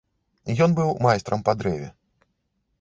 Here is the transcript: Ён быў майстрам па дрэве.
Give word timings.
Ён 0.67 0.73
быў 0.79 0.89
майстрам 1.07 1.45
па 1.51 1.57
дрэве. 1.63 1.87